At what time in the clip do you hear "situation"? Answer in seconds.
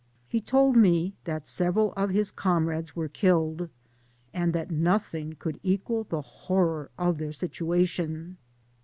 7.33-8.37